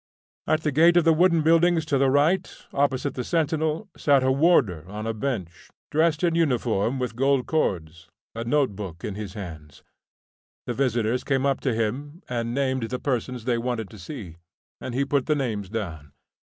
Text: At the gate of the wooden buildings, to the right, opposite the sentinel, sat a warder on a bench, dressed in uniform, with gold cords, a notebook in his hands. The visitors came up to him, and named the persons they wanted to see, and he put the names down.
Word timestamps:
At 0.47 0.61
the 0.63 0.71
gate 0.71 0.97
of 0.97 1.03
the 1.03 1.13
wooden 1.13 1.43
buildings, 1.43 1.85
to 1.85 1.99
the 1.99 2.09
right, 2.09 2.51
opposite 2.73 3.13
the 3.13 3.23
sentinel, 3.23 3.87
sat 3.95 4.23
a 4.23 4.31
warder 4.31 4.83
on 4.89 5.05
a 5.05 5.13
bench, 5.13 5.69
dressed 5.91 6.23
in 6.23 6.33
uniform, 6.33 6.97
with 6.97 7.15
gold 7.15 7.45
cords, 7.45 8.09
a 8.33 8.43
notebook 8.43 9.03
in 9.03 9.13
his 9.13 9.33
hands. 9.35 9.83
The 10.65 10.73
visitors 10.73 11.23
came 11.23 11.45
up 11.45 11.59
to 11.61 11.75
him, 11.75 12.23
and 12.27 12.51
named 12.51 12.89
the 12.89 12.97
persons 12.97 13.45
they 13.45 13.59
wanted 13.59 13.91
to 13.91 13.99
see, 13.99 14.37
and 14.79 14.95
he 14.95 15.05
put 15.05 15.27
the 15.27 15.35
names 15.35 15.69
down. 15.69 16.13